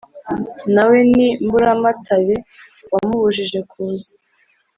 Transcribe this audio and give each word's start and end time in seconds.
Na 0.73 0.83
we 0.89 0.99
ni 1.15 1.27
Mburamatare 1.45 2.35
wamubujije 2.93 3.59
kuza 3.71 4.13